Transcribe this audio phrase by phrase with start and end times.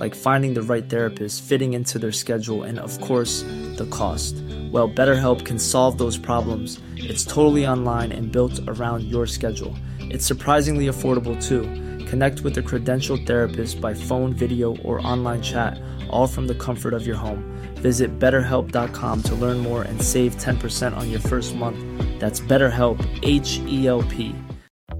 [0.00, 3.42] like finding the right therapist, fitting into their schedule, and of course,
[3.76, 4.34] the cost.
[4.72, 6.80] Well, BetterHelp can solve those problems.
[6.96, 9.76] It's totally online and built around your schedule.
[10.00, 11.62] It's surprisingly affordable too.
[12.06, 16.94] Connect with a credentialed therapist by phone, video, or online chat, all from the comfort
[16.94, 17.44] of your home.
[17.76, 21.78] Visit betterhelp.com to learn more and save 10% on your first month.
[22.18, 24.34] That's BetterHelp, H E L P.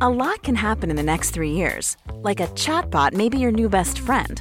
[0.02, 1.96] A lot can happen in the next three years.
[2.14, 4.40] Like a chatbot may be your new best friend.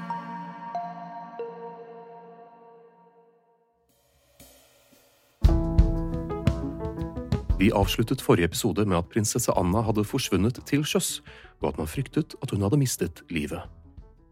[7.61, 11.19] Vi avsluttet forrige episode med at prinsesse Anna hadde forsvunnet til sjøs,
[11.61, 13.61] og at man fryktet at hun hadde mistet livet.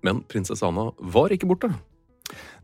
[0.02, 1.70] Men prinsesse Anna var ikke borte.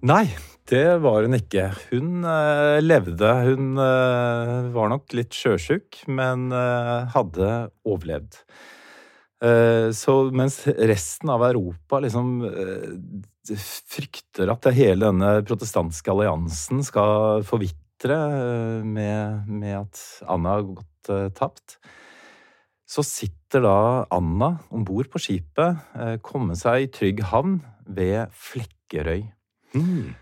[0.06, 0.24] Nei,
[0.70, 1.68] det var hun ikke.
[1.92, 3.30] Hun eh, levde.
[3.46, 7.54] Hun eh, var nok litt sjøsjuk, men eh, hadde
[7.86, 8.42] overlevd.
[9.46, 13.56] Eh, så mens resten av Europa liksom eh,
[13.94, 21.12] frykter at hele denne protestantiske alliansen skal forvitre eh, med, med at Anna har gått
[21.14, 21.78] eh, tapt,
[22.86, 23.78] så sitter da
[24.14, 29.26] Anna om bord på skipet, eh, komme seg i trygg havn ved Flekkerøy.
[29.76, 30.14] Mm.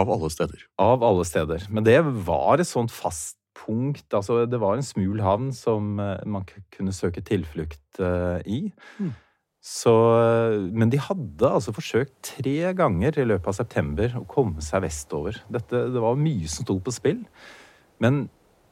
[0.00, 0.64] Av alle steder.
[0.80, 1.66] Av alle steder.
[1.70, 4.06] Men det var et sånt fast punkt.
[4.14, 7.98] Altså, det var en smul havn som man kunne søke tilflukt
[8.46, 8.60] i.
[9.02, 9.10] Mm.
[9.60, 14.64] Så, eh, men de hadde altså forsøkt tre ganger i løpet av september å komme
[14.64, 15.42] seg vestover.
[15.52, 17.26] Dette, det var mye som sto på spill.
[18.00, 18.28] Men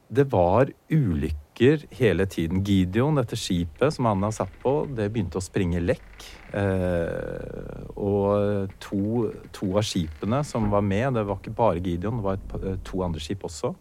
[0.09, 2.63] det var ulykker hele tiden.
[2.65, 6.25] Gideon, dette skipet som han har satt på, det begynte å springe lekk.
[6.57, 12.25] Eh, og to, to av skipene som var med, det var ikke bare Gideon, det
[12.25, 13.75] var et, to andre skip også.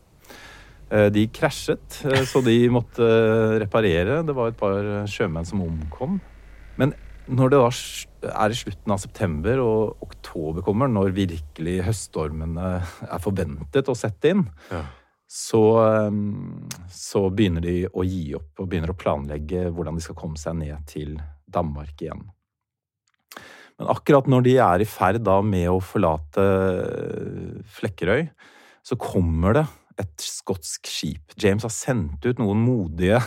[0.93, 4.21] Eh, De krasjet, eh, så de måtte eh, reparere.
[4.29, 6.21] Det var et par sjømenn som omkom.
[6.79, 6.95] Men
[7.29, 12.71] når det da er i slutten av september og oktober kommer, når virkelig høststormene
[13.05, 14.85] er forventet å sette inn, Ja.
[15.29, 16.11] så, eh,
[16.89, 20.57] så begynner de å gi opp og begynner å planlegge hvordan de skal komme seg
[20.57, 22.25] ned til Danmark igjen.
[23.79, 28.31] Men akkurat når de er i ferd da med å forlate Flekkerøy,
[28.83, 29.67] så kommer det
[29.99, 31.35] et skotsk skip.
[31.41, 33.19] James har sendt ut noen modige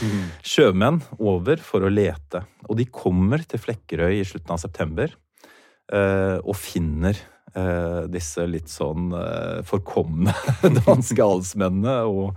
[0.52, 2.44] sjømenn over for å lete.
[2.68, 7.18] Og de kommer til Flekkerøy i slutten av september eh, og finner
[7.54, 10.34] eh, disse litt sånn eh, forkomne
[10.84, 12.36] danske adelsmennene og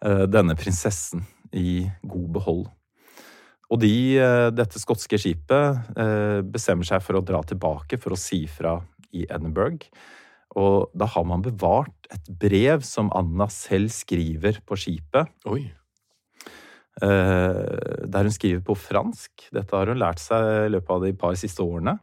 [0.00, 2.62] denne prinsessen i god behold.
[3.68, 4.16] Og de,
[4.56, 5.90] dette skotske skipet
[6.48, 8.78] bestemmer seg for å dra tilbake for å si fra
[9.12, 9.84] i Edinburgh.
[10.58, 15.30] Og da har man bevart et brev som Anna selv skriver på skipet.
[15.46, 15.68] Oi.
[17.02, 19.48] eh, Der hun skriver på fransk.
[19.54, 21.98] Dette har hun lært seg i løpet av de par siste årene.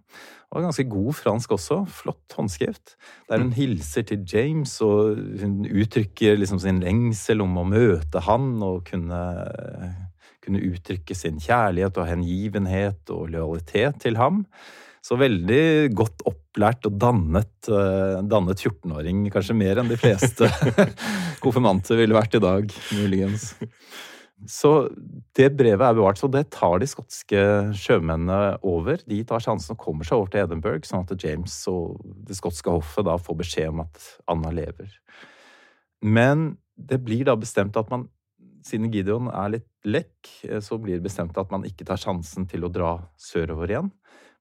[0.56, 1.82] Og ganske god fransk også.
[1.91, 2.96] Flott håndskrift.
[3.29, 8.53] Der hun hilser til James, og hun uttrykker liksom sin lengsel om å møte han
[8.64, 9.22] og kunne,
[10.40, 14.46] kunne uttrykke sin kjærlighet og hengivenhet og lojalitet til ham.
[15.03, 16.23] Så veldig godt
[16.58, 20.50] opplært og dannet, eh, dannet 14-åring, kanskje mer enn de fleste
[21.44, 23.54] konfirmante ville vært i dag, muligens.
[24.48, 24.90] Så
[25.38, 27.40] det brevet er bevart, så det tar de skotske
[27.78, 29.02] sjømennene over.
[29.09, 32.74] De tar sjansen og kommer seg over til Edinburgh, sånn at James og det skotske
[32.74, 34.92] hoffet da får beskjed om at Anna lever.
[36.06, 38.06] Men det blir da bestemt at man,
[38.66, 40.18] siden Gideon er litt lekk,
[40.50, 43.94] eh, så blir det bestemt at man ikke tar sjansen til å dra sørover igjen.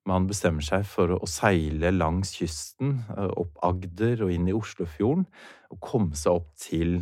[0.07, 4.55] Men han bestemmer seg for å seile langs kysten, eh, opp Agder og inn i
[4.55, 5.27] Oslofjorden,
[5.75, 7.01] og komme seg opp til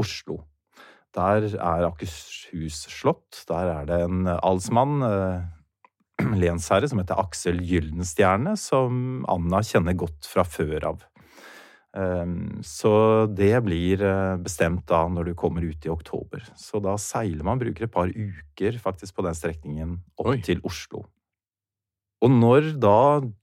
[0.00, 0.40] Oslo.
[1.12, 3.44] Der er Akershus slott.
[3.48, 10.28] Der er det en adelsmann, eh, lensherre, som heter Aksel Gyldenstjerne, som Anna kjenner godt
[10.30, 11.06] fra før av.
[11.96, 16.44] Ehm, så det blir eh, bestemt da når du kommer ut i oktober.
[16.58, 20.38] Så da seiler man, bruker et par uker faktisk på den strekningen opp Oi.
[20.46, 21.04] til Oslo.
[22.20, 22.96] Og når da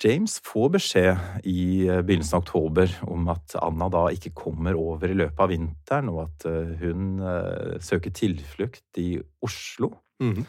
[0.03, 5.09] James får beskjed i eh, begynnelsen av oktober om at Anna da ikke kommer over
[5.09, 9.15] i løpet av vinteren, og at eh, hun eh, søker tilflukt i
[9.45, 10.45] Oslo, Mhm.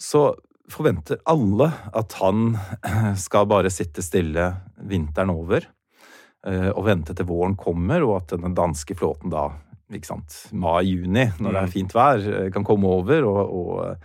[0.00, 0.22] så
[0.72, 2.54] forventer alle at han
[3.20, 4.46] skal bare sitte stille
[4.88, 5.66] vinteren over
[6.46, 9.48] og vente til våren kommer, og at den danske flåten da,
[9.90, 11.64] ikke sant, mai-juni, når det Mm.
[11.64, 13.96] er fint vær, kan komme over og, og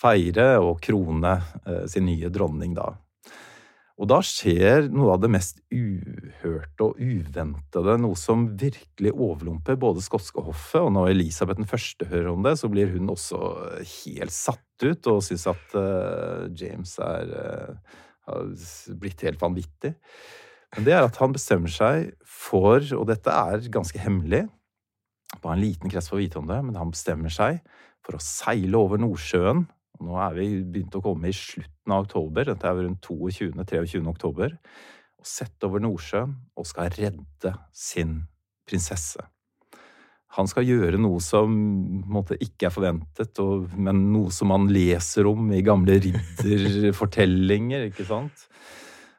[0.00, 1.34] feire og krone
[1.66, 2.92] eh, sin nye dronning da.
[3.96, 10.04] Og da skjer noe av det mest uhørte og uventede, noe som virkelig overlumper både
[10.04, 13.40] skotske hoffet, og når Elisabeth den første hører om det, så blir hun også
[13.80, 17.94] helt satt ut og syns at uh, James er uh,
[18.26, 19.94] har blitt helt vanvittig.
[20.76, 24.44] Men det er at han bestemmer seg for, og dette er ganske hemmelig,
[25.42, 27.60] bare en liten krets får vite om det, men han bestemmer seg
[28.06, 29.64] for å seile over Nordsjøen.
[30.02, 34.02] Nå er vi begynt å komme i slutten av oktober, dette er rundt 22.-23.
[34.10, 34.56] oktober,
[35.16, 38.20] og sette over Nordsjøen og skal redde sin
[38.68, 39.24] prinsesse.
[40.36, 41.52] Han skal gjøre noe som
[42.12, 48.04] måte, ikke er forventet, og, men noe som man leser om i gamle ridderfortellinger, ikke
[48.08, 48.48] sant?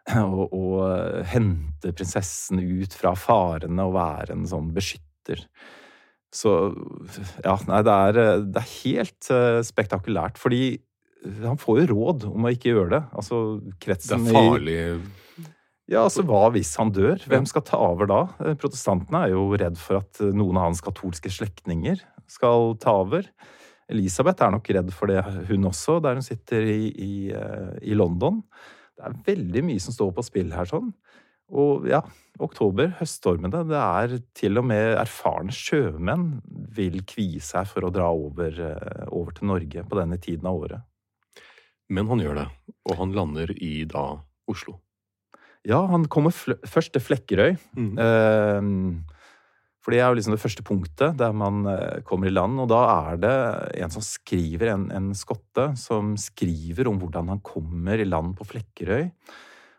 [0.07, 5.41] Og, og hente prinsessen ut fra farene og være en sånn beskytter.
[6.33, 6.53] Så
[7.45, 10.77] ja, nei, det er, eh, det er helt eh, spektakulært, fordi
[11.43, 13.03] han får jo råd om å ikke gjøre det.
[13.17, 13.39] Altså,
[13.81, 14.77] kretsen Det er farlig
[15.87, 17.21] ja, altså hva hvis han dør?
[17.31, 18.19] Hvem skal ta over da?
[18.43, 22.97] Eh, Protestantene er jo redd for at eh, noen av hans katolske slektninger skal ta
[23.05, 23.29] over.
[23.87, 27.95] Elisabeth er nok redd for det, hun også, der hun sitter i, i, eh, i
[27.95, 28.41] London.
[28.99, 30.91] Det er veldig mye som står på spill her, sånn.
[31.55, 32.01] Og ja,
[32.43, 36.41] oktober, høststormene, det er til og med erfarne sjømenn
[36.75, 40.59] vil kvie seg for å dra over, eh, over til Norge på denne tiden av
[40.59, 40.81] året.
[41.89, 42.47] Men han gjør det,
[42.89, 44.09] og han lander i da
[44.47, 44.79] Oslo.
[45.67, 47.55] Ja, han kommer først til Flekkerøy.
[47.75, 47.93] Mm.
[47.99, 49.15] Eh,
[49.83, 52.59] for det er jo liksom det første punktet der man eh, kommer i land.
[52.59, 53.35] Og da er det
[53.85, 58.47] en som skriver, en, en skotte, som skriver om hvordan han kommer i land på
[58.51, 59.07] Flekkerøy.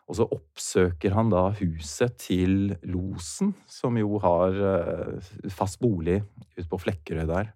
[0.09, 6.23] Og så oppsøker han da huset til losen, som jo har eh, fast bolig
[6.57, 7.51] ute på Flekkerøy der.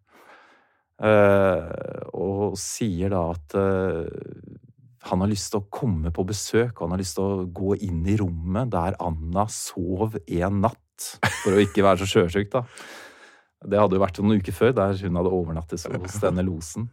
[1.02, 4.60] Eh, og sier da at eh,
[5.08, 7.78] han har lyst til å komme på besøk, og han har lyst til å gå
[7.88, 11.08] inn i rommet der Anna sov en natt,
[11.40, 12.66] for å ikke være så sjøsjuk, da.
[13.62, 16.88] Det hadde jo vært noen uker før, der hun hadde overnattet hos denne losen.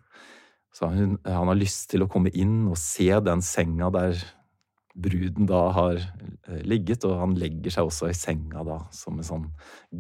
[0.73, 4.19] Så hun, han har lyst til å komme inn og se den senga der
[4.95, 9.27] bruden da har eh, ligget, og han legger seg også i senga da, som en
[9.27, 9.45] sånn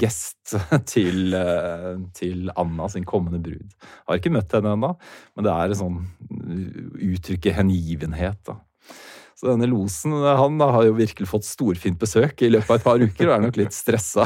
[0.01, 0.55] gest
[0.91, 3.75] til, eh, til Anna, sin kommende brud.
[4.07, 4.95] Har ikke møtt henne ennå,
[5.35, 6.01] men det er en sånn
[7.11, 8.59] uttrykk i hengivenhet, da.
[9.39, 12.87] Så denne losen han da, har jo virkelig fått storfint besøk i løpet av et
[12.89, 14.25] par uker og er nok litt stressa.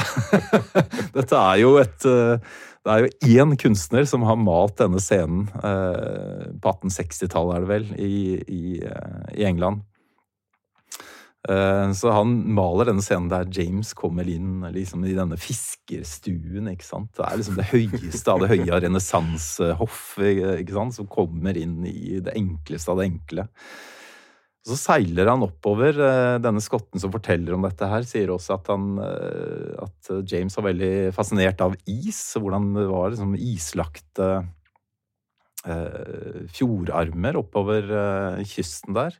[1.14, 5.46] Dette er jo et eh, Det er jo én kunstner som har malt denne scenen
[5.62, 9.86] eh, på 1860-tallet, er det vel, i, i, eh, i England.
[11.44, 16.70] Eh, Så han maler denne scenen der James kommer inn liksom i denne fiskerstuen.
[16.72, 17.10] ikke sant?
[17.16, 20.16] Det er liksom det høyeste av det høye av renessansehoff
[20.96, 23.48] som kommer inn i det enkleste av det enkle.
[24.64, 25.92] Så seiler han oppover.
[26.00, 30.56] eh, Denne skotten som forteller om dette her, sier også at, han, eh, at James
[30.56, 32.22] var veldig fascinert av is.
[32.40, 34.46] Hvordan det var liksom islagte
[35.64, 37.86] fjordarmer oppover
[38.44, 39.14] kysten der.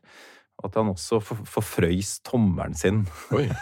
[0.63, 3.01] At han også for- forfrøys tommelen sin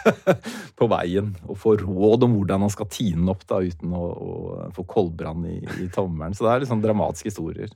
[0.78, 1.32] på veien.
[1.48, 4.84] Og får råd om hvordan han skal tine den opp da, uten å, å få
[4.88, 6.36] koldbrann i, i tommelen.
[6.36, 7.74] Så det er litt sånn dramatiske historier.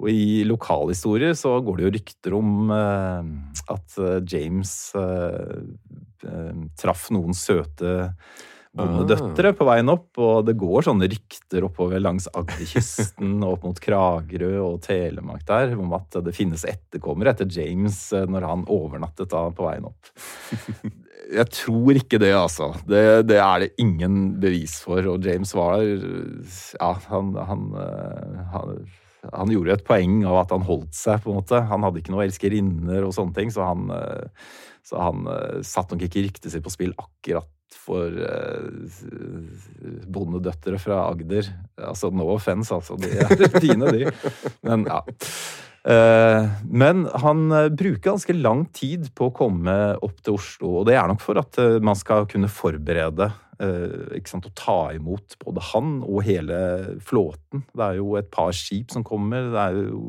[0.00, 3.28] Og i lokalhistorier så går det jo rykter om eh,
[3.76, 5.60] at eh, James eh,
[6.26, 7.94] eh, traff noen søte
[8.74, 13.80] bondedøtre på veien opp, og det går sånne rykter oppover langs Agderkysten og opp mot
[13.82, 19.30] Kragerø og Telemark der om at det finnes etterkommere etter James eh, når han overnattet
[19.30, 20.10] da på veien opp.
[21.38, 22.72] Jeg tror ikke det, altså.
[22.84, 25.00] Det, det er det ingen bevis for.
[25.08, 28.76] Og James var Ja, han, han, eh, han
[29.32, 31.62] han gjorde et poeng av at han holdt seg, på en måte.
[31.70, 34.50] Han hadde ikke noe elskerinner og sånne ting, så han, eh,
[34.84, 35.24] så han
[35.64, 38.14] satt nok ikke ryktet sitt på spill akkurat for
[40.06, 41.50] bondedøtre fra Agder.
[41.76, 42.96] Altså no offence, altså.
[43.00, 44.10] De er fine, de.
[44.64, 45.02] Men ja.
[45.84, 50.86] Eh, men han eh, bruker ganske lang tid på å komme opp til Oslo, og
[50.88, 55.62] det er nok for at eh, man skal kunne forberede sant, og ta imot både
[55.70, 56.56] han og hele
[57.06, 57.62] flåten.
[57.70, 59.46] Det er jo et par skip som kommer.
[59.52, 60.00] Det er jo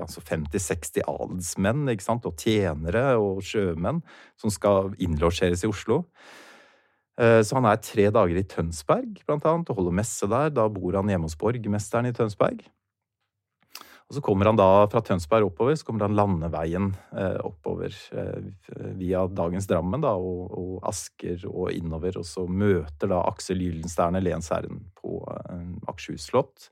[0.00, 4.00] altså 50-60 adelsmenn og tjenere og sjømenn
[4.40, 6.00] som skal innlosjeres i Oslo.
[7.20, 10.48] Så han er tre dager i Tønsberg, blant annet, og holder messe der.
[10.56, 12.62] Da bor han hjemme hos borgermesteren i Tønsberg.
[14.12, 18.90] Og så kommer han da fra Tønsberg oppover, så kommer han landeveien eh, oppover eh,
[18.98, 22.18] via dagens Drammen da, og, og, Asker og innover.
[22.20, 26.68] Og så møter da Aksel Gyldensterne lensherren på eh, Akershus slott.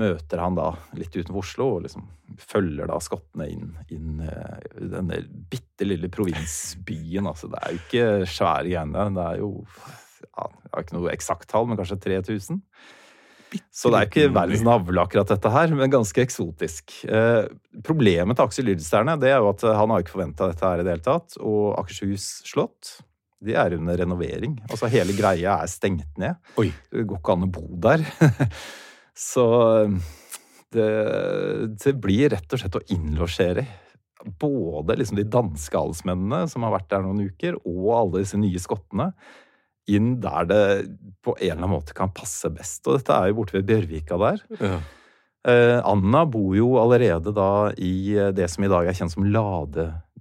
[0.00, 2.06] Møter han da litt utenfor Oslo og liksom
[2.40, 5.18] følger da skottene inn, inn eh, i denne
[5.52, 7.28] bitte lille provinsbyen.
[7.28, 9.04] Altså, det er jo ikke svære greiene.
[9.12, 9.50] Det er jo
[10.32, 12.62] ja, Jeg har ikke noe eksakt tall, men kanskje 3000.
[13.68, 16.94] Så det er ikke verdens navle, akkurat dette her, men ganske eksotisk.
[17.04, 17.50] Eh,
[17.84, 20.86] problemet til Aksel Lydstjerne det er jo at han har ikke forventa dette her i
[20.86, 21.36] det hele tatt.
[21.36, 22.96] Og Akershus slott
[23.42, 24.56] de er under renovering.
[24.70, 26.38] Altså Hele greia er stengt ned.
[26.62, 26.70] Oi.
[26.88, 28.06] Det går ikke an å bo der.
[29.18, 29.46] Så
[30.72, 30.88] det,
[31.82, 33.66] det, blir rett og slett å innlosjere
[34.40, 38.60] både liksom de danske adelsmennene som har vært der noen uker, og alle disse nye
[38.62, 39.10] skottene
[39.90, 40.64] inn der det
[41.26, 42.84] på en eller annen måte kan passe best.
[42.86, 44.44] Og dette er jo borte ved Bjørvika der.
[44.62, 44.76] Ja.
[45.42, 49.26] Eh, Anna bor jo allerede da i eh, det som i dag er kjent som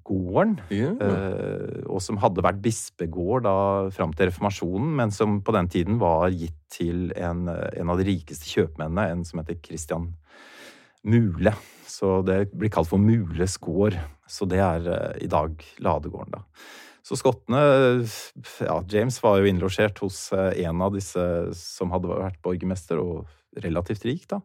[0.02, 0.60] Ladegården.
[0.70, 0.96] yeah.
[1.00, 6.00] Eh, og som hadde vært bispegård da fram til reformasjonen, men som på den tiden
[6.00, 10.14] var gitt til en, en av de rikeste kjøpmennene, en som heter Christian
[11.04, 11.54] Mule.
[11.88, 13.98] Så det blir kalt for Mules gård.
[14.28, 16.46] Så det er i dag Ladegården, da.
[17.04, 17.62] Så skottene
[18.62, 21.24] Ja, James var jo innlosjert hos eh, en av disse
[21.58, 24.42] som hadde vært borgermester, og relativt rik, da.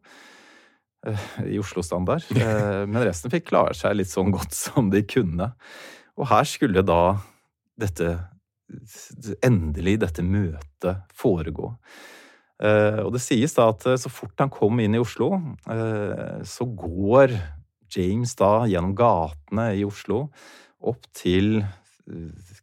[1.06, 2.26] Eh, I Oslo-standard.
[2.36, 5.52] Eh, men resten fikk klare seg litt sånn godt som de kunne.
[6.16, 7.18] Og her skulle da
[7.76, 8.16] dette
[9.46, 11.68] Endelig dette møtet foregå.
[12.58, 15.28] Og det sies da at så fort han kom inn i Oslo,
[16.42, 17.36] så går
[17.94, 20.24] James da gjennom gatene i Oslo
[20.82, 21.60] opp til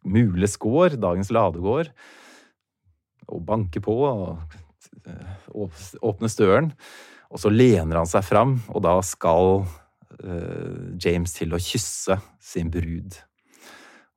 [0.04, 1.92] Mules gård, dagens ladegård,
[3.32, 4.56] og banker på og
[5.08, 6.72] eh, åpner døren.
[7.34, 12.70] Og så lener han seg fram, og da skal uh, James til å kysse sin
[12.74, 13.18] brud.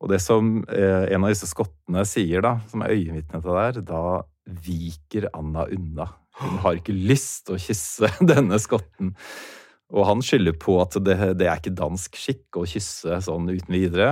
[0.04, 3.66] Og det som uh, en av disse skottene sier, da, som er øyenvitne til det
[3.80, 4.02] der, da
[4.66, 6.10] viker Anna unna.
[6.36, 9.16] Hun har ikke lyst til å kysse denne skotten.
[9.96, 13.70] Og han skylder på at det, det, er ikke dansk skikk å kysse sånn uten
[13.70, 14.08] videre,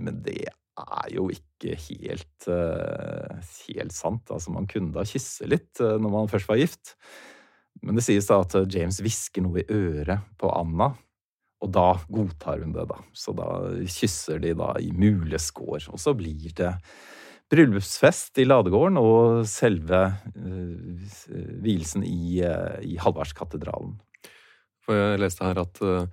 [0.00, 0.46] men det
[0.80, 4.32] er jo ikke helt, helt sant.
[4.32, 6.94] Altså, man kunne da kysse litt når man først var gift.
[7.82, 10.92] Men det sies da at eh, James hvisker noe i øret på Anna,
[11.60, 13.00] og da godtar hun det, da.
[13.12, 13.48] Så da
[13.84, 16.72] kysser de da i muleskår, og så blir det
[17.50, 19.98] bryllupsfest i ladegården og selve
[20.38, 21.10] uh,
[21.64, 22.38] vielsen i,
[22.86, 23.96] i Halvardskatedralen.
[24.86, 26.06] For jeg leste her at uh,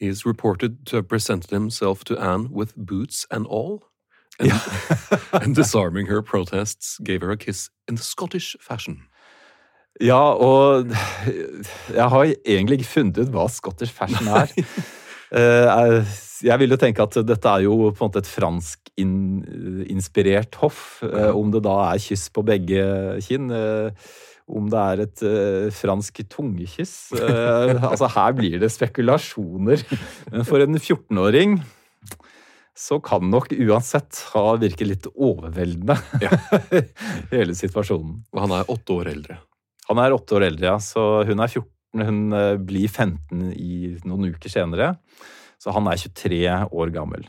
[0.00, 3.84] is reported to have presented himself to Anne with boots and all.
[4.38, 4.52] And,
[5.32, 9.02] and disarming her protests gave her a kiss in the Scottish fashion.
[9.98, 14.52] Ja, og jeg har egentlig ikke funnet ut hva Scottish fashion er.
[15.28, 15.98] Eh,
[16.40, 21.02] jeg vil jo tenke at dette er jo på en måte et fransk inspirert hoff.
[21.04, 22.80] Eh, om det da er kyss på begge
[23.26, 23.50] kinn.
[23.52, 24.08] Eh,
[24.48, 25.24] om det er et
[25.76, 26.94] fransk tungekyss.
[27.90, 29.84] altså Her blir det spekulasjoner.
[30.32, 31.58] Men for en 14-åring
[32.78, 36.30] så kan nok uansett ha virket litt overveldende, ja.
[37.34, 38.22] hele situasjonen.
[38.32, 39.40] Og han er åtte år eldre?
[39.88, 40.76] Han er åtte år eldre, ja.
[40.82, 44.94] Så hun er 14, hun eh, blir 15 i noen uker senere.
[45.58, 47.28] Så han er 23 år gammel.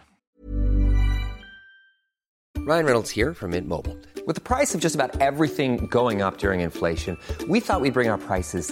[2.70, 3.98] Ryan Reynolds here from Mint Mobile.
[4.28, 8.10] With the price of just about everything going up during inflation, we thought we'd bring
[8.10, 8.72] our prices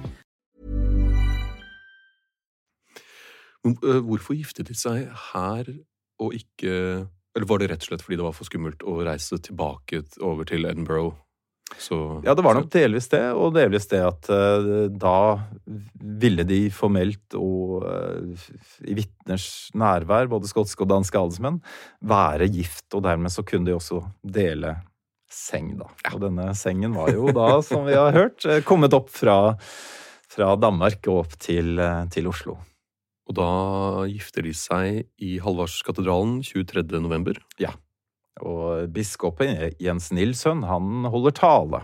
[3.61, 5.67] Hvorfor giftet de seg her
[6.21, 6.71] og ikke
[7.35, 10.47] Eller var det rett og slett fordi det var for skummelt å reise tilbake over
[10.49, 11.13] til Edinburgh?
[11.79, 15.39] Så, Ja, det var nok delvis det, og delvis det at uh, da
[15.95, 18.47] ville de formelt og uh,
[18.83, 19.45] i vitners
[19.77, 21.61] nærvær, både skotske og danske adelsmenn,
[22.03, 24.75] være gift, og dermed så kunne de også dele
[25.31, 25.87] seng, da.
[26.11, 29.55] Og denne sengen var jo da, som vi har hørt, kommet opp fra,
[30.31, 31.79] fra Danmark og opp til,
[32.11, 32.59] til Oslo.
[33.31, 36.83] Og da gifter de seg i Halvardskatedralen 23.
[36.99, 37.39] november.
[37.61, 37.71] Ja.
[38.43, 41.81] Og biskopen Jens Nilsson, han holder tale.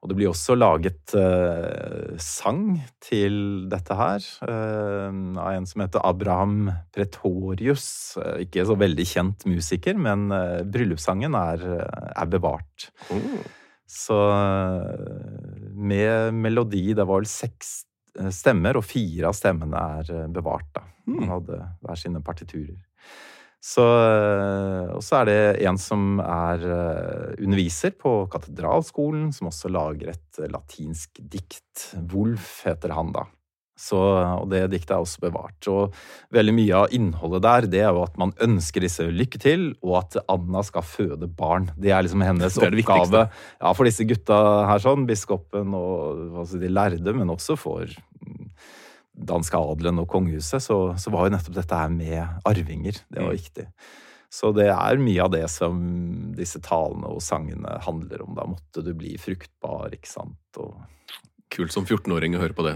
[0.00, 3.36] Og det blir også laget eh, sang til
[3.72, 7.86] dette her, eh, av en som heter Abraham Pretorius.
[8.20, 11.64] Eh, ikke så veldig kjent musiker, men eh, bryllupssangen er,
[12.12, 12.90] er bevart.
[13.88, 17.93] Så eh, med melodi Det var vel seks eh,
[18.34, 20.84] stemmer, og fire av stemmene er eh, bevart, da.
[21.04, 22.78] Han hadde hver sine partiturer.
[23.64, 29.70] Så, eh, og så er det en som er eh, underviser på katedralskolen, som også
[29.72, 31.86] lager et eh, latinsk dikt.
[32.12, 33.24] Wolf heter han, da.
[33.74, 35.66] Så, og det diktet er også bevart.
[35.70, 35.96] Og
[36.34, 39.98] veldig mye av innholdet der, det er jo at man ønsker disse lykke til, og
[40.04, 41.72] at Anna skal føde barn.
[41.74, 43.26] Det er liksom hennes Det er det oppgave.
[43.58, 44.38] Ja, for disse gutta
[44.70, 48.48] her, sånn, biskopen og altså de lærde, men også for mm,
[49.34, 53.02] danske adelen og kongehuset, så, så var jo nettopp dette her med arvinger.
[53.10, 53.68] Det var viktig.
[54.34, 55.76] Så det er mye av det som
[56.34, 58.34] disse talene og sangene handler om.
[58.38, 60.62] Da måtte du bli fruktbar, ikke sant.
[60.62, 60.78] Og
[61.52, 62.72] Kult som 14-åring å høre på det.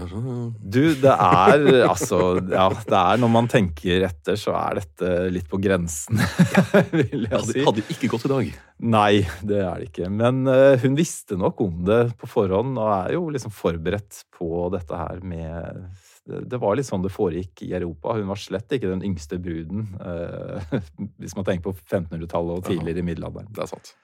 [0.61, 5.49] du, det er altså Ja, det er når man tenker etter, så er dette litt
[5.51, 6.21] på grensen,
[6.93, 7.63] vil jeg si.
[7.65, 8.51] hadde ikke gått i dag.
[8.93, 10.11] Nei, det er det ikke.
[10.13, 14.69] Men uh, hun visste nok om det på forhånd, og er jo liksom forberedt på
[14.75, 15.89] dette her med
[16.29, 18.15] det, det var litt sånn det foregikk i Europa.
[18.17, 20.77] Hun var slett ikke den yngste bruden, eh,
[21.21, 23.49] hvis man tenker på 1500-tallet og tidligere i middelalderen.
[23.55, 23.95] Det er sant.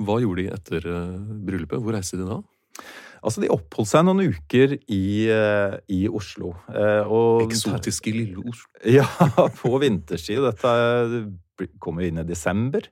[0.00, 1.14] Hva gjorde de etter eh,
[1.46, 1.82] bryllupet?
[1.82, 2.40] Hvor reiste de da?
[3.22, 6.54] Altså, de oppholdt seg noen uker i, eh, i Oslo.
[6.72, 8.70] eh, og Eksotiske lille Oslo.
[8.98, 9.04] Ja,
[9.60, 10.40] på vinterstid.
[10.46, 11.26] Dette er-
[11.78, 12.86] kommer inn i desember.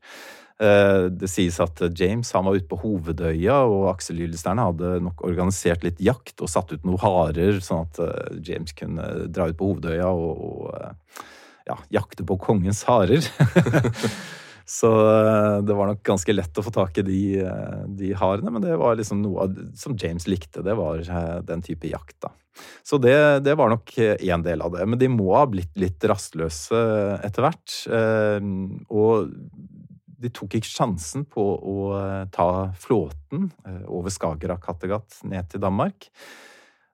[0.61, 5.23] Eh, Det sies at James han var ute på Hovedøya, og Aksel Lillestern hadde nok
[5.25, 9.57] organisert litt jakt og satt ut noen harer, sånn at eh, James kunne dra ut
[9.57, 11.25] på Hovedøya og, og eh,
[11.71, 13.25] ja, jakte på kongens harer.
[14.68, 18.52] Så eh, det var nok ganske lett å få tak i de, eh, de harene,
[18.52, 20.61] men det var liksom noe av, som James likte.
[20.64, 22.35] Det var eh, den type jakt, da.
[22.85, 23.14] Så det,
[23.46, 24.85] det var nok én del av det.
[24.85, 26.81] Men de må ha blitt litt rastløse
[27.22, 27.74] etter hvert.
[28.90, 29.28] Og
[30.18, 31.76] de tok ikke sjansen på å
[32.35, 32.48] ta
[32.83, 33.46] flåten
[33.87, 36.09] over Skagerrak-Kattegat ned til Danmark.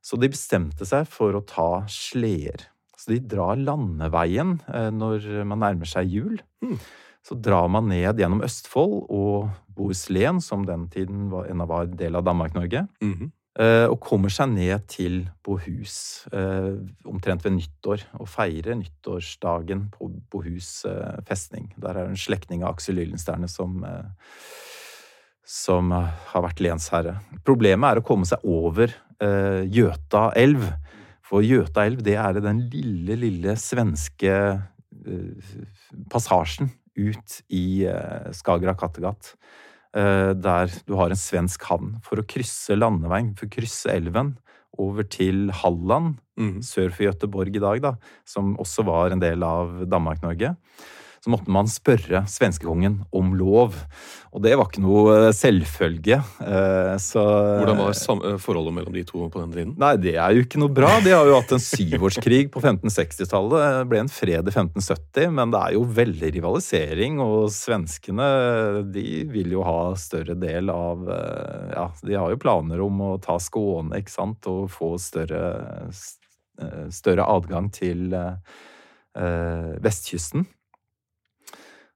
[0.04, 2.68] Så de bestemte seg for å ta sleder.
[2.92, 6.36] Så de drar landeveien når man nærmer seg jul.
[7.24, 11.96] Så drar man ned gjennom Østfold og Bohuslän, som den tiden var, ennå var en
[11.96, 12.86] del av Danmark-Norge.
[13.00, 13.30] mm -hmm.
[13.88, 16.74] og kommer seg ned til Bohus eh,
[17.06, 21.72] omtrent ved nyttår, og feirer nyttårsdagen på Bohus eh, festning.
[21.76, 23.86] Der er det en slektning av Aksel Lillensterne som,
[25.44, 27.20] som har vært lensherre.
[27.44, 28.92] Problemet er å komme seg over
[29.64, 30.64] Gjøta elv.
[31.22, 34.60] For Gjøta elv, det er den lille, lille svenske
[36.10, 39.34] passasjen ut i eh, Skagerrak-Kattegat
[39.96, 41.96] eh, der du har en svensk havn.
[42.06, 44.34] For å krysse landeveien, for å krysse elven
[44.80, 46.58] over til Halland, mm.
[46.66, 47.94] sør for Göteborg i dag, da,
[48.26, 50.54] som også var en del av Danmark-Norge,
[51.24, 53.78] så måtte man spørre svenskekongen om lov.
[54.36, 56.18] Og det var ikke noe selvfølge.
[57.00, 59.70] Så Hvordan var forholdet mellom de to på den tiden?
[59.80, 60.90] Nei, det er jo ikke noe bra.
[61.00, 63.54] De har jo hatt en syvårskrig på 1560-tallet.
[63.78, 68.26] Det ble en fred i 1570, men det er jo veldig rivalisering, og svenskene
[68.92, 73.38] de vil jo ha større del av Ja, de har jo planer om å ta
[73.40, 75.88] Skåne, ikke sant, og få større,
[76.92, 80.44] større adgang til eh, vestkysten.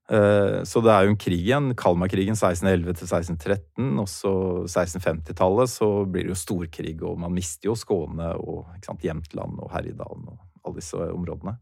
[0.09, 1.71] Eh, så det er jo en krig igjen.
[1.77, 3.89] Kalmarkrigen 1611 til 1613.
[4.01, 4.33] Og så
[4.65, 9.73] 1650-tallet så blir det jo storkrig, og man mister jo Skåne og sant, Jämtland og
[9.73, 11.57] Herjedalen og alle disse områdene.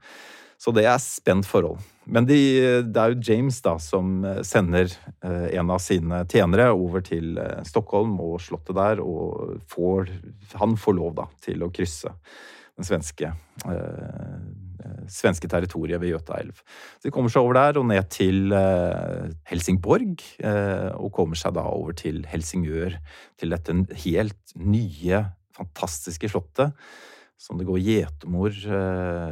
[0.58, 1.78] Så det er spent forhold.
[2.10, 2.38] Men de,
[2.88, 7.62] det er jo James da som sender eh, en av sine tjenere over til eh,
[7.68, 10.10] Stockholm og slottet der, og får,
[10.58, 12.10] han får lov da til å krysse
[12.78, 13.30] den svenske
[13.70, 14.42] eh,
[15.12, 16.62] svenske territoriet ved Gjøtaelv.
[17.04, 18.54] De kommer seg over der og ned til
[19.50, 20.22] Helsingborg,
[20.98, 22.98] og kommer seg da over til Helsingør,
[23.40, 25.26] til dette helt nye,
[25.58, 26.76] fantastiske slottet
[27.38, 28.56] som det går gjetemor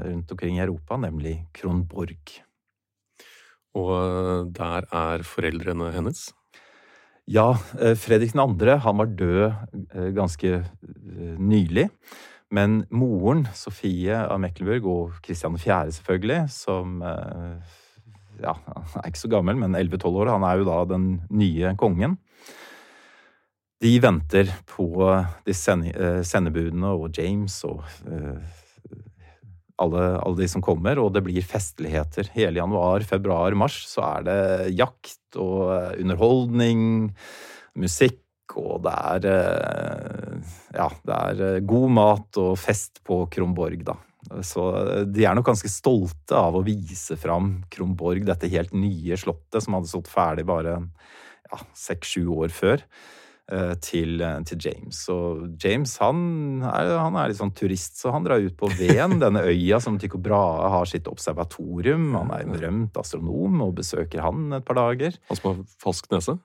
[0.06, 2.36] rundt omkring i Europa, nemlig Kronborg.
[3.76, 6.28] Og der er foreldrene hennes?
[7.26, 7.58] Ja,
[7.98, 8.46] Fredrik 2.
[8.86, 10.62] han var død ganske
[11.42, 11.90] nylig.
[12.56, 15.92] Men moren, Sofie av Mecklenburg, og Kristian 4.
[15.98, 17.02] selvfølgelig, som
[18.42, 22.18] ja, er ikke så gammel, men 11-12 år, han er jo da den nye kongen.
[23.84, 24.88] De venter på
[25.46, 27.84] de sendebudene og James og
[29.82, 32.30] alle, alle, de som kommer, og det blir festligheter.
[32.36, 34.40] Hele januar, februar, mars så er det
[34.80, 37.12] jakt og underholdning,
[37.76, 38.25] musikk
[38.56, 39.26] og det er
[40.76, 43.96] Ja, det er god mat og fest på Kronborg, da.
[44.44, 44.64] Så
[45.06, 49.78] de er nok ganske stolte av å vise fram Kronborg, dette helt nye slottet som
[49.78, 52.84] hadde stått ferdig bare ja, seks-sju år før.
[53.46, 55.00] Til, til, James.
[55.14, 59.20] Og James han er, han er litt sånn turist, så han drar ut på Ven,
[59.24, 62.08] denne øya som Tycho Brahe har sitt observatorium.
[62.18, 65.20] Han er en berømt astronom og besøker han et par dager.
[65.30, 66.38] Han som har falsk nese?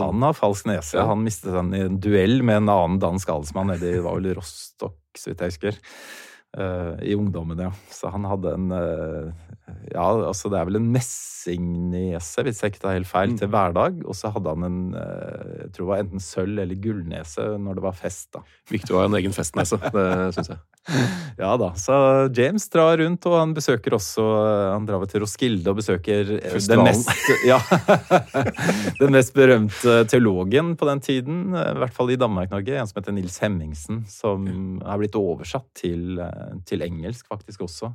[0.00, 0.98] Han har falsk nese.
[0.98, 1.06] Ja.
[1.12, 5.30] Han mistet den i en duell med en annen dansk adelsmann nede i Rostock, så
[5.30, 5.80] vidt jeg husker.
[6.58, 7.70] Uh, I ungdommen, ja.
[7.94, 9.30] Så han hadde en uh,
[9.92, 13.36] Ja, altså det er vel en messingnese, hvis jeg ikke tar helt feil, mm.
[13.38, 14.00] til hverdag.
[14.02, 17.78] Og så hadde han en uh, jeg tror det var enten sølv- eller gullnese når
[17.78, 18.32] det var fest.
[18.34, 18.42] da.
[18.72, 20.60] Viktig å ha en egen festnese, det syns jeg.
[21.38, 21.68] Ja da.
[21.78, 21.94] Så
[22.34, 24.24] James drar rundt, og han besøker også
[24.72, 27.10] Han drar vel til Roskilde og besøker den mest,
[27.50, 27.58] ja,
[29.02, 33.16] den mest berømte teologen på den tiden, i hvert fall i Danmark-Norge, en som heter
[33.16, 34.48] Nils Hemmingsen, som
[34.80, 36.18] er blitt oversatt til,
[36.68, 37.94] til engelsk faktisk også.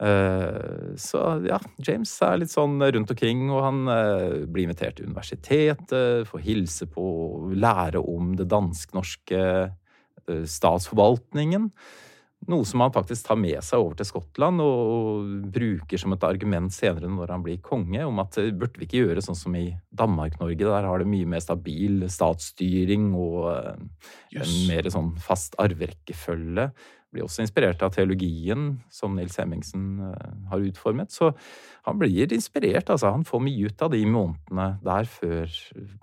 [0.00, 3.80] Så ja, James er litt sånn rundt omkring, og han
[4.48, 9.42] blir invitert til universitetet, får hilse på og lære om det dansk-norske
[10.48, 11.68] statsforvaltningen.
[12.48, 16.72] Noe som han faktisk tar med seg over til Skottland og bruker som et argument
[16.72, 20.64] senere når han blir konge, om at burde vi ikke gjøre sånn som i Danmark-Norge,
[20.64, 23.50] der har det mye mer stabil statsstyring og
[24.32, 24.40] yes.
[24.40, 26.70] en mer sånn fast arverekkefølge
[27.10, 29.98] blir også inspirert av teologien som Nils Hemmingsen
[30.50, 31.10] har utformet.
[31.10, 31.32] Så
[31.86, 33.10] han blir inspirert, altså.
[33.14, 35.56] Han får mye ut av de månedene der før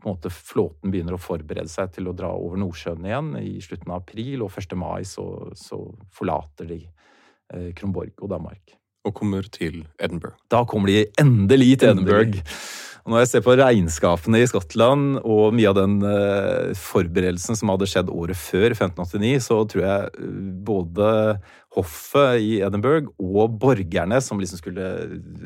[0.06, 4.04] måte, flåten begynner å forberede seg til å dra over Nordsjøen igjen i slutten av
[4.04, 4.76] april, og 1.
[4.80, 5.80] mai så, så
[6.16, 8.78] forlater de eh, Kronborg og Danmark.
[9.08, 10.36] Og kommer til Edinburgh.
[10.52, 12.44] Da kommer de endelig til Edinburgh.
[13.08, 17.72] Og når jeg ser på regnskapene i Skottland og mye av den uh, forberedelsen som
[17.72, 20.34] hadde skjedd året før, 1589, så tror jeg
[20.68, 21.08] både
[21.78, 24.90] hoffet i Edinburgh og borgerne som liksom skulle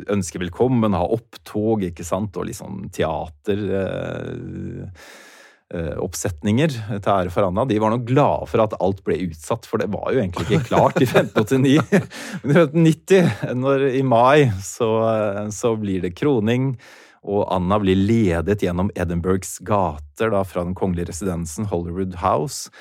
[0.09, 3.61] ønske velkommen, ha opptog, ikke sant, og liksom teater
[5.71, 7.63] oppsetninger til ære for Anna.
[7.67, 10.71] De var nok glade for at alt ble utsatt, for det var jo egentlig ikke
[10.71, 12.09] klart i 1589.
[12.43, 14.89] Men i 1590, når, i mai, så,
[15.55, 16.73] så blir det kroning.
[17.21, 22.71] Og Anna blir ledet gjennom Edinburghs gater, da, fra den kongelige residensen Hollywood House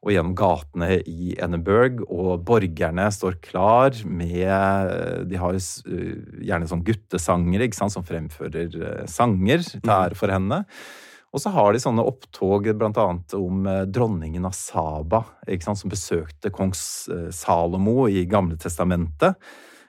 [0.00, 7.68] og gjennom gatene i Edinburgh, og borgerne står klar med De har gjerne sånn guttesangere
[7.68, 10.62] ikke sant, som fremfører sanger til ære for henne.
[11.30, 13.06] Og så har de sånne opptog bl.a.
[13.38, 15.22] om dronningen av Saba,
[15.62, 19.38] sant, som besøkte kong Salomo i Gamle testamentet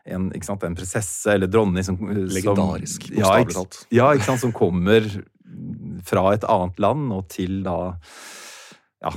[0.06, 3.82] en, sant, en prinsesse eller dronning som Legendarisk, bokstavelig talt.
[3.90, 5.06] Ja, ja, ikke sant, som kommer
[6.08, 7.94] fra et annet land og til da
[9.02, 9.12] ja,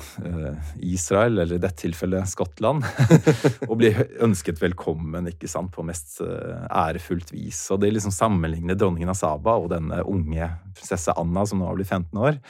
[0.81, 2.87] Israel, eller i dette tilfellet Skottland,
[3.69, 3.91] og bli
[4.25, 7.61] ønsket velkommen ikke sant, på mest ærefullt vis.
[7.75, 11.77] Og det liksom sammenligner dronningen av Saba og denne unge prinsesse Anna, som nå har
[11.77, 12.41] blitt 15 år,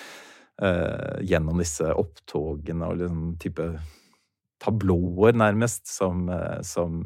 [1.26, 3.66] gjennom disse opptogene og liksom type
[4.62, 6.28] tablåer, nærmest, som,
[6.62, 7.00] som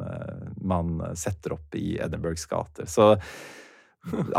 [0.60, 2.84] man setter opp i Edinburghs gater.
[2.84, 3.14] Så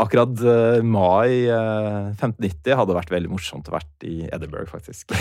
[0.00, 5.14] Akkurat uh, mai uh, 1590 hadde vært veldig morsomt å vært i Edinburgh, faktisk.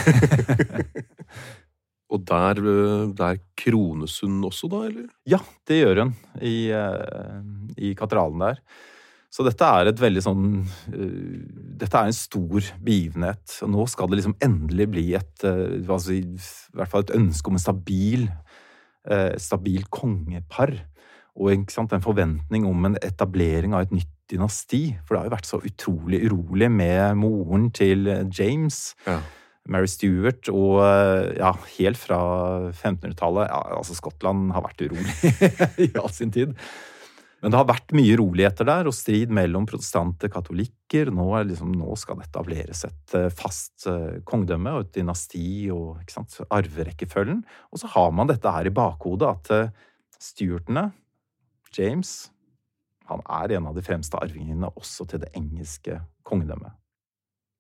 [2.10, 5.12] Og der, eh, der, krones hun også, da, eller?
[5.30, 5.38] Ja,
[5.70, 6.14] det gjør hun.
[6.42, 7.44] I, uh,
[7.78, 8.64] i katedralen der.
[9.30, 10.46] Så dette er et veldig sånn
[10.90, 13.60] Dette er en stor begivenhet.
[13.62, 16.24] Og nå skal det liksom endelig bli et altså, I
[16.74, 18.26] hvert fall et ønske om en stabil,
[19.38, 20.74] stabil kongepar.
[21.38, 24.84] Og sant, en forventning om en etablering av et nytt dynasti.
[25.04, 28.94] For det har jo vært så utrolig urolig med moren til James.
[29.08, 29.20] Ja.
[29.70, 30.80] Mary Stuart, og
[31.38, 32.18] ja, helt fra
[32.72, 35.34] 1500-tallet ja, Altså, Skottland har vært urolig
[35.86, 36.56] i all sin tid.
[37.40, 41.12] Men det har vært mye roligheter der, og strid mellom protestante katolikker.
[41.16, 46.02] Nå, liksom, nå skal det etableres et eh, fast uh, kongedømme og et dynasti og
[46.04, 47.46] ikke sant, arverekkefølgen.
[47.72, 49.88] Og så har man dette her i bakhodet, at uh,
[50.20, 50.90] Stuartene,
[51.78, 52.12] James,
[53.10, 56.76] han er en av de fremste arvingene også til det engelske kongedømmet.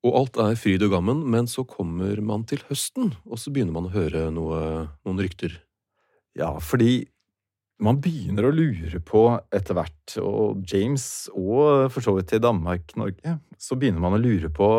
[0.08, 3.76] Og alt er fryd og gammen, men så kommer man til høsten, og så begynner
[3.76, 4.60] man å høre noe,
[5.04, 5.58] noen rykter.
[6.40, 7.10] Ja, fordi
[7.84, 13.38] man begynner å lure på etter hvert, og James og for så vidt til Danmark-Norge,
[13.60, 14.70] så begynner man å lure på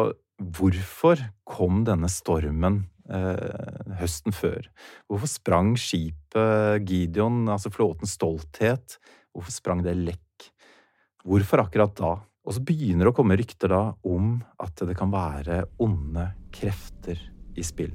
[0.40, 4.70] hvorfor kom denne stormen eh, høsten før?
[5.08, 8.96] Hvorfor sprang skipet Gideon, altså flåtens stolthet,
[9.34, 10.24] hvorfor sprang det lekk?
[11.20, 12.14] Hvorfor akkurat da?
[12.48, 17.20] Og så begynner det å komme rykter da om at det kan være onde krefter
[17.58, 17.92] i spill.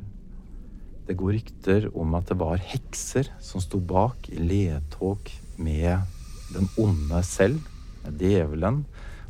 [1.05, 5.29] Det går rykter om at det var hekser som sto bak i ledtog
[5.61, 6.05] med
[6.53, 7.61] den onde selv,
[8.05, 8.83] med djevelen,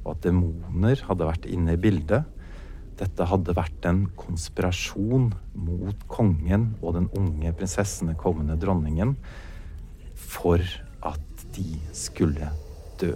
[0.03, 2.27] og at demoner hadde vært inne i bildet.
[2.99, 9.15] Dette hadde vært en konspirasjon mot kongen og den unge prinsessen, den kommende dronningen,
[10.15, 10.63] for
[11.03, 12.51] at de skulle
[12.99, 13.15] dø.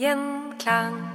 [0.00, 1.09] Gjenklang.